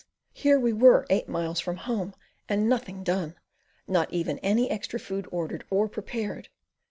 here 0.33 0.59
we 0.59 0.73
were 0.73 1.05
eight 1.11 1.29
miles 1.29 1.59
from 1.59 1.77
home 1.77 2.15
and 2.49 2.67
nothing 2.67 3.03
done, 3.03 3.35
not 3.87 4.11
even 4.11 4.39
any 4.39 4.67
extra 4.67 4.99
food 4.99 5.27
ordered 5.31 5.63
or 5.69 5.87
prepared. 5.87 6.49